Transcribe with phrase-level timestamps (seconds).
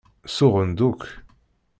[0.35, 1.01] Suɣen-d akk.